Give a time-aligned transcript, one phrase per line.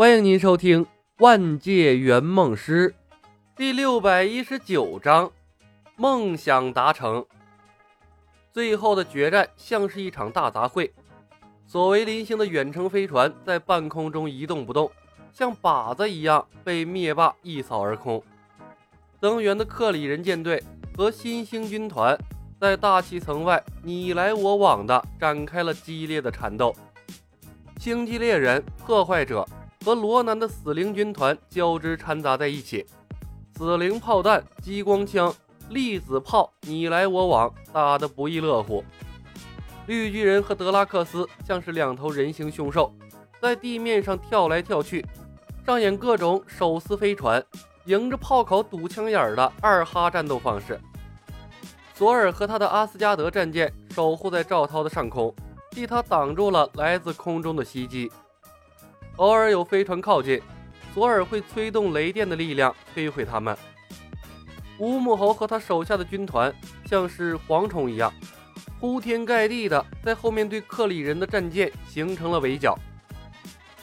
[0.00, 0.86] 欢迎您收听
[1.18, 2.88] 《万界圆梦师》
[3.54, 5.30] 第六百一十九章：
[5.94, 7.22] 梦想达成。
[8.50, 10.90] 最后的决战像是一场大杂烩，
[11.66, 14.90] 索维林星的远程飞船在半空中一动不动，
[15.34, 18.22] 像靶子一样被灭霸一扫而空。
[19.20, 20.64] 增援的克里人舰队
[20.96, 22.18] 和新兴军团
[22.58, 26.74] 在大气层外你来我往的展开了激烈的缠斗。
[27.76, 29.46] 星际猎人、破坏者
[29.84, 32.86] 和罗南的死灵军团交织掺杂在一起，
[33.56, 35.34] 死灵炮弹、激光枪、
[35.70, 38.84] 粒子炮你来我往，打得不亦乐乎。
[39.86, 42.92] 绿巨人和德拉克斯像是两头人形凶兽，
[43.40, 45.04] 在地面上跳来跳去，
[45.64, 47.42] 上演各种手撕飞船、
[47.86, 50.78] 迎着炮口堵枪眼的二哈战斗方式。
[51.94, 55.34] 索尔和他的阿斯加德战舰守护在赵涛的上空。
[55.70, 58.10] 替他挡住了来自空中的袭击。
[59.20, 60.40] 偶尔有飞船靠近，
[60.94, 63.54] 索尔会催动雷电的力量摧毁他们。
[64.78, 66.50] 乌木猴和他手下的军团
[66.86, 68.10] 像是蝗虫一样，
[68.80, 72.78] 铺天盖地的在后面对克里人的战舰形成了围剿。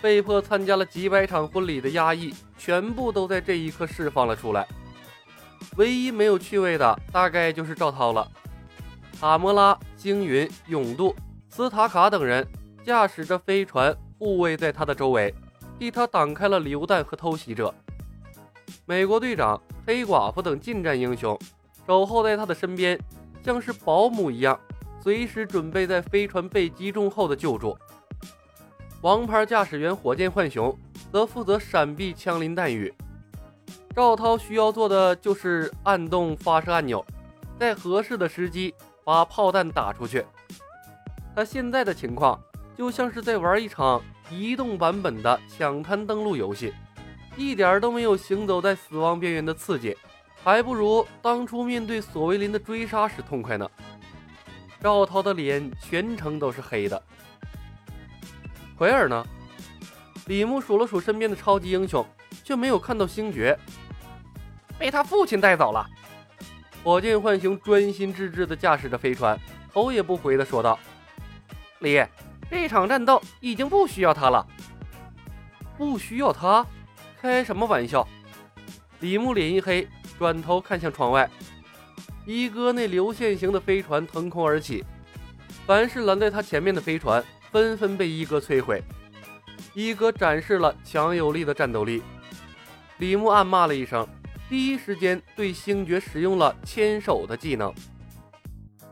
[0.00, 4.64] 被迫参加了几百场婚礼的压抑，全部都在这一刻释放了出来。
[5.76, 8.30] 唯一没有趣味的，大概就是赵涛了。
[9.18, 11.12] 塔摩拉、星云、勇度。
[11.48, 12.46] 斯塔卡等人
[12.84, 15.34] 驾驶着飞船护卫在他的周围，
[15.78, 17.74] 替他挡开了榴弹和偷袭者。
[18.86, 21.38] 美国队长、黑寡妇等近战英雄
[21.86, 22.98] 守候在他的身边，
[23.42, 24.58] 像是保姆一样，
[25.02, 27.76] 随时准备在飞船被击中后的救助。
[29.02, 30.76] 王牌驾驶员火箭浣熊
[31.12, 32.92] 则负责闪避枪林弹雨。
[33.94, 37.04] 赵涛需要做的就是按动发射按钮，
[37.58, 40.24] 在合适的时机把炮弹打出去。
[41.36, 42.40] 他现在的情况
[42.76, 46.72] 就像是在玩一场移动版本的抢滩登陆游戏，
[47.36, 49.96] 一点都没有行走在死亡边缘的刺激，
[50.42, 53.70] 还不如当初面对索维林的追杀时痛快呢。
[54.80, 57.02] 赵涛的脸全程都是黑的。
[58.76, 59.24] 奎尔呢？
[60.26, 62.04] 李牧数了数身边的超级英雄，
[62.42, 63.58] 却没有看到星爵，
[64.78, 65.86] 被他父亲带走了。
[66.82, 69.38] 火箭浣熊专心致志地驾驶着飞船，
[69.72, 70.78] 头也不回地说道。
[71.80, 72.02] 李，
[72.50, 74.46] 这场战斗已经不需要他了。
[75.76, 76.64] 不需要他？
[77.20, 78.06] 开什么玩笑！
[79.00, 79.88] 李牧脸一黑，
[80.18, 81.28] 转头看向窗外。
[82.26, 84.84] 一哥那流线型的飞船腾空而起，
[85.66, 88.82] 凡是拦在他前面的飞船纷纷被一哥摧毁。
[89.72, 92.02] 一哥展示了强有力的战斗力。
[92.98, 94.06] 李牧暗骂了一声，
[94.48, 97.74] 第一时间对星爵使用了牵手的技能。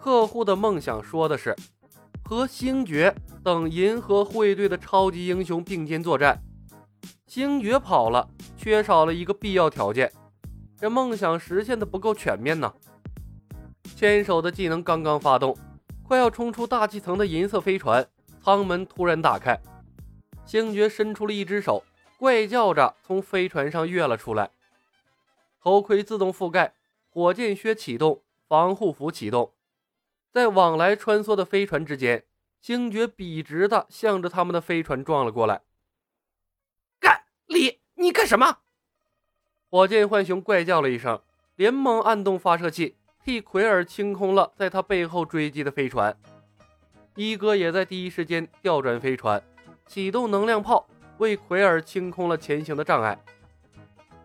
[0.00, 1.54] 客户的梦想说的是。
[2.24, 6.42] 和星爵等银河护卫队的超级英雄并肩作战，
[7.26, 10.10] 星爵跑了，缺少了一个必要条件，
[10.78, 12.72] 这梦想实现的不够全面呢。
[13.94, 15.56] 牵手的技能刚刚发动，
[16.02, 18.06] 快要冲出大气层的银色飞船
[18.42, 19.60] 舱门突然打开，
[20.46, 21.84] 星爵伸出了一只手，
[22.18, 24.50] 怪叫着从飞船上跃了出来，
[25.60, 26.72] 头盔自动覆盖，
[27.10, 29.52] 火箭靴启动，防护服启动。
[30.32, 32.24] 在往来穿梭的飞船之间，
[32.58, 35.60] 星爵笔直的向着他们的飞船撞了过来。
[36.98, 38.60] 干李，你干什么？
[39.68, 41.20] 火箭浣熊怪叫了一声，
[41.56, 46.16] 连忙按动发射器，替奎尔清空了在他背后追击的飞船。
[47.14, 49.42] 一哥也在第一时间调转飞船，
[49.86, 50.88] 启动能量炮，
[51.18, 53.22] 为奎尔清空了前行的障碍。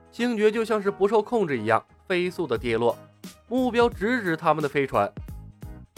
[0.10, 2.98] 星爵就像是不受控制一样，飞速的跌落，
[3.50, 5.12] 目标直指他们的飞船。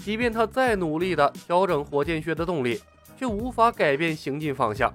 [0.03, 2.81] 即便他再努力地调整火箭靴的动力，
[3.17, 4.93] 却无法改变行进方向。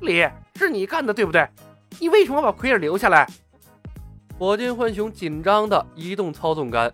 [0.00, 0.26] 李，
[0.56, 1.48] 是你干的对不对？
[2.00, 3.28] 你为什么把奎尔留下来？
[4.38, 6.92] 火箭浣熊紧张地移动操纵杆，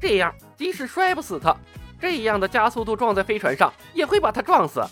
[0.00, 1.56] 这样即使摔不死他，
[2.00, 4.82] 这样的加速度撞在飞船上也会把他撞死。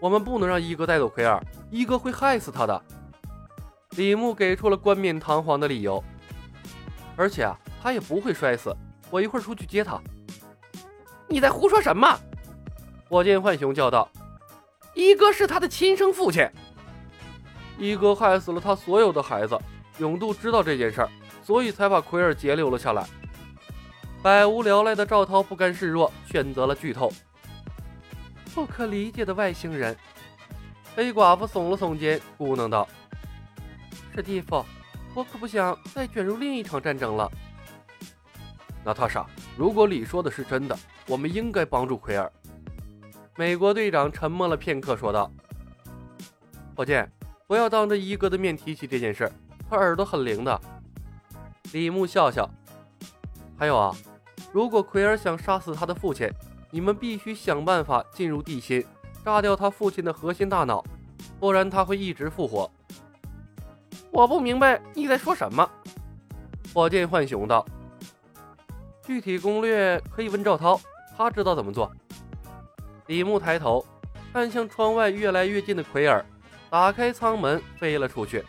[0.00, 2.80] 我们不能让一哥带走奎尔，一哥会害死他的。
[3.96, 6.02] 李牧给出了冠冕堂皇的理由，
[7.16, 8.74] 而且啊，他也不会摔死。
[9.10, 10.00] 我一会儿出去接他。
[11.28, 12.18] 你在胡说什么？
[13.08, 14.08] 火箭浣熊叫道
[14.94, 16.48] ：“一哥是他的亲生父亲，
[17.78, 19.58] 一哥害死了他所有的孩子。
[19.98, 21.10] 永度知道这件事儿，
[21.42, 23.06] 所以才把奎尔截留了下来。”
[24.22, 27.12] 百无聊赖的赵涛不甘示弱，选择了剧透。
[28.54, 29.96] 不可理解的外星人。
[30.96, 32.88] 黑寡妇耸了耸肩，咕囔道
[34.14, 34.64] ：“史蒂夫，
[35.14, 37.30] 我可不想再卷入另一场战争了。”
[38.88, 40.74] 娜塔莎，如果李说的是真的，
[41.06, 42.32] 我们应该帮助奎尔。
[43.36, 45.30] 美国队长沉默了片刻，说道
[46.74, 47.06] ：“火箭，
[47.46, 49.30] 不要当着一哥的面提起这件事，
[49.68, 50.58] 他耳朵很灵的。
[51.72, 52.48] 李牧笑笑。
[53.58, 53.94] 还有啊，
[54.52, 56.26] 如果奎尔想杀死他的父亲，
[56.70, 58.82] 你们必须想办法进入地心，
[59.22, 60.82] 炸掉他父亲的核心大脑，
[61.38, 62.70] 不然他会一直复活。
[64.10, 65.70] 我不明白你在说什么。
[66.72, 67.66] 火箭浣熊道
[69.08, 70.78] ：“具体攻略可以问赵涛，
[71.16, 71.90] 他知道怎么做。”
[73.08, 73.82] 李牧抬头
[74.34, 76.22] 看向窗外越来越近的奎尔，
[76.68, 78.44] 打开舱门飞了出去。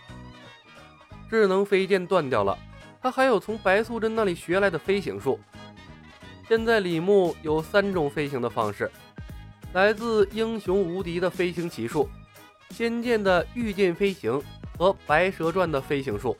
[1.29, 2.59] 智能飞剑断掉了，
[3.01, 5.39] 他还有从白素贞那里学来的飞行术。
[6.45, 8.91] 现在李牧有三种飞行的方式：
[9.71, 12.09] 来自英雄无敌的飞行奇术、
[12.71, 14.41] 仙剑的御剑飞行
[14.77, 16.35] 和白蛇传的飞行术。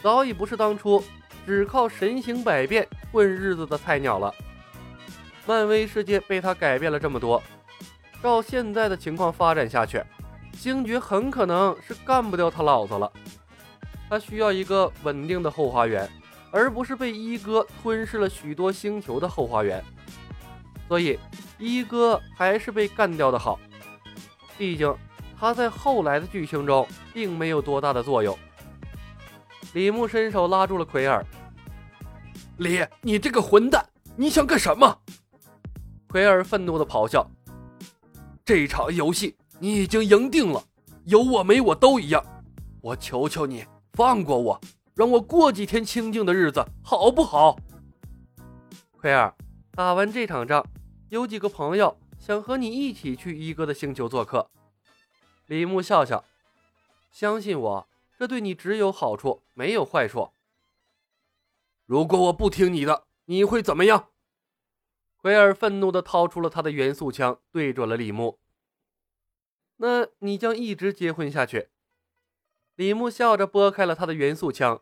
[0.00, 1.02] 早已不是当初
[1.44, 4.34] 只靠神行百变混日子的菜鸟了。
[5.46, 7.42] 漫威世界被他改变了这么多，
[8.22, 10.02] 照现在的情况发展下去，
[10.54, 13.12] 星爵很可能是干不掉他老子了。
[14.08, 16.08] 他需要一个稳定的后花园，
[16.50, 19.82] 而不是被一哥吞噬了许多星球的后花园。
[20.88, 21.18] 所以，
[21.58, 23.58] 一哥还是被干掉的好。
[24.58, 24.94] 毕竟
[25.40, 28.38] 他在后来的剧情中并没有多大的作用。
[29.72, 31.24] 李牧伸手拉住了奎尔。
[32.62, 33.84] 李，你这个混蛋，
[34.16, 34.96] 你想干什么？
[36.08, 37.28] 奎尔愤怒地咆哮
[38.44, 40.62] ：“这场游戏你已经赢定了，
[41.04, 42.24] 有我没我都一样。
[42.80, 43.64] 我求求你
[43.94, 44.60] 放过我，
[44.94, 47.58] 让我过几天清静的日子，好不好？”
[48.96, 49.34] 奎尔，
[49.72, 50.64] 打完这场仗，
[51.08, 54.48] 有几个朋友想和你一起去一哥的星球做客。
[55.46, 56.24] 李牧笑笑
[57.10, 57.86] ：“相信我。”
[58.18, 60.28] 这对你只有好处，没有坏处。
[61.86, 64.08] 如果我不听你的，你会怎么样？
[65.16, 68.38] 奎尔愤怒地掏出了他的元素枪，对准了李牧。
[69.76, 71.68] 那你将一直结婚下去。
[72.76, 74.80] 李牧笑着拨开了他的元素枪。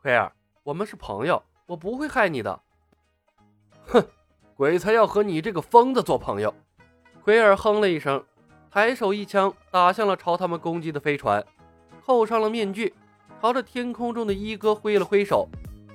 [0.00, 0.32] 奎尔，
[0.62, 2.62] 我们是朋友，我不会害你的。
[3.86, 4.06] 哼，
[4.54, 6.54] 鬼才要和你这个疯子做朋友。
[7.22, 8.24] 奎尔哼了一声，
[8.70, 11.44] 抬手一枪打向了朝他们攻击的飞船。
[12.04, 12.94] 扣上了面具，
[13.40, 15.48] 朝着天空中的一哥挥了挥手，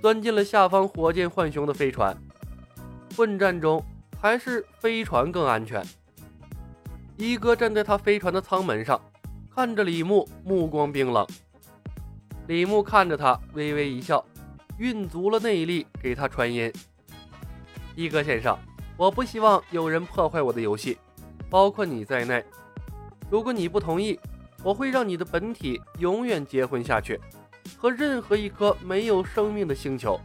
[0.06, 2.16] 钻进了下方火箭浣熊的飞船。
[3.18, 3.84] 混战中，
[4.22, 5.84] 还是飞船更安全。
[7.18, 9.02] 一哥站在他飞船的舱门上，
[9.50, 11.25] 看着李牧，目光冰冷。
[12.46, 14.24] 李牧看着他，微微一笑，
[14.78, 16.72] 运足了内力给他传音
[17.98, 18.56] ：“一哥先生，
[18.98, 21.00] 我不希望有人破坏我的游戏，
[21.50, 22.46] 包括你在内。
[23.28, 24.19] 如果你不同意。”
[24.63, 27.22] 我会让你的本体永远结婚下去，
[27.85, 30.19] 和任何一颗没有生命的星球。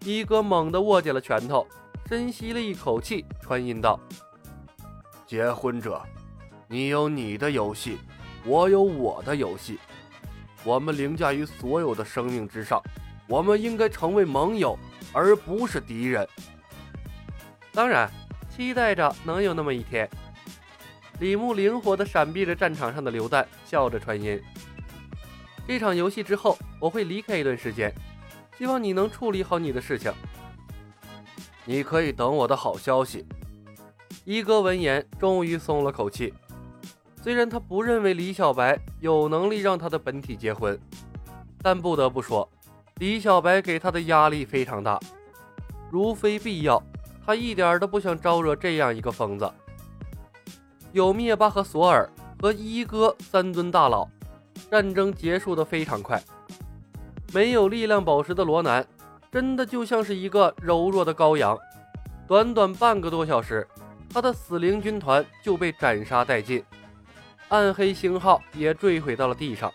[0.00, 1.66] 一哥猛地握紧了拳头，
[2.06, 3.98] 深吸了一口气，传音道
[5.26, 6.02] ：“结婚者，
[6.68, 7.96] 你有你的游戏，
[8.44, 9.78] 我有我的游戏，
[10.64, 12.78] 我们凌驾于所有的生命之上，
[13.26, 14.78] 我们应该成为盟友，
[15.14, 16.28] 而不是敌人。
[17.72, 18.10] 当然，
[18.54, 20.06] 期待着能有那么一天。”
[21.20, 24.38] 李牧灵活地闪避着战场上的榴弹，笑着传音
[25.66, 27.92] ：“这场游戏之后，我会离开一段时间，
[28.58, 30.12] 希望你能处理好你的事情。
[31.64, 33.24] 你可以等我的好消息。”
[34.24, 36.32] 一哥闻言，终于松了口气。
[37.20, 40.78] 虽然他不认为李小白有能力让他的本体结婚，
[41.60, 42.48] 但不得不说，
[42.96, 44.98] 李小白给他的压力非常大。
[45.90, 46.82] 如非必要，
[47.24, 49.50] 他一点都不想招惹这样一个疯子。
[50.92, 52.08] 有灭霸和索尔
[52.40, 54.08] 和一哥三尊大佬，
[54.70, 56.22] 战争结束的非常快。
[57.32, 58.86] 没有力量宝石的罗南，
[59.30, 61.58] 真的就像是一个柔弱的羔羊。
[62.28, 63.66] 短短半个多小时，
[64.12, 66.62] 他的死灵军团就被斩杀殆尽，
[67.48, 69.72] 暗黑星号也坠毁到了地上。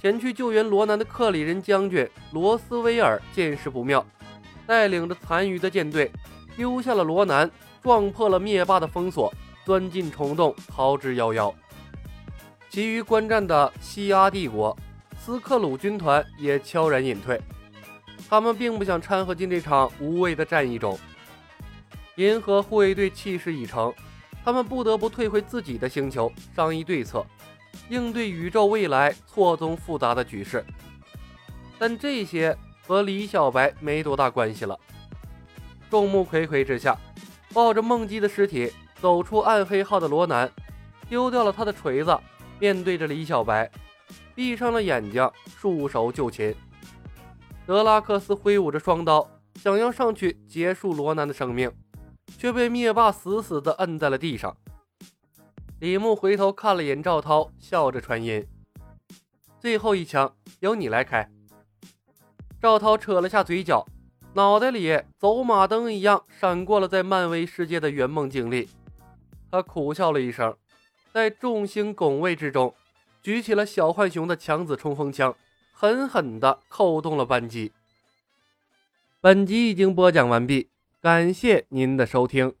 [0.00, 4.04] 前去救援罗南的克里人将军罗斯威尔见势不妙，
[4.66, 6.10] 带领着残余的舰队
[6.56, 7.50] 丢下了罗南，
[7.82, 9.32] 撞破了灭霸的封锁。
[9.64, 11.52] 钻进虫洞，逃之夭夭。
[12.68, 14.76] 其余观战的西阿帝国、
[15.18, 17.40] 斯克鲁军团也悄然隐退，
[18.28, 20.98] 他们并不想掺和进这场无谓的战役中。
[22.16, 23.92] 银河护卫队气势已成，
[24.44, 27.24] 他们不得不退回自己的星球，商议对策，
[27.88, 30.64] 应对宇宙未来错综复杂的局势。
[31.78, 32.56] 但这些
[32.86, 34.78] 和李小白没多大关系了。
[35.88, 36.98] 众目睽睽之下，
[37.52, 38.72] 抱着梦姬的尸体。
[38.98, 40.50] 走出暗黑号的罗南，
[41.06, 42.18] 丢掉了他的锤子，
[42.58, 43.70] 面对着李小白，
[44.34, 46.54] 闭上了眼睛，束手就擒。
[47.66, 51.70] 德拉克斯挥舞着双刀，想要上去结束罗南的生命，
[52.38, 54.56] 却被灭霸死死地摁在了地上。
[55.80, 58.46] 李牧回头看了眼赵涛，笑着传音
[59.60, 61.28] ：“最后一枪由你来开。”
[62.62, 63.86] 赵涛扯了下嘴角，
[64.32, 68.68] 脑袋里走马灯一样闪过了在漫威世界的圆梦经历。
[69.50, 70.56] 他苦笑了一声，
[71.16, 72.74] 在众星拱卫之中，
[73.22, 75.34] 举起了小浣熊的强子冲锋枪，
[75.72, 77.72] 狠狠地扣动了扳机。
[79.22, 80.68] 本集已经播讲完毕，
[81.00, 82.54] 感谢您的收听。